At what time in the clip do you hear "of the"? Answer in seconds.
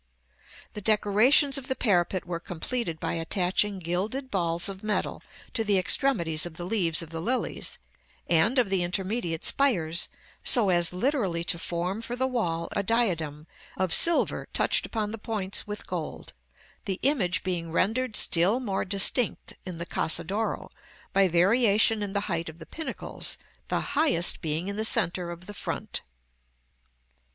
1.59-1.75, 6.47-6.65, 7.03-7.19, 8.57-8.81, 22.49-22.65, 25.29-25.53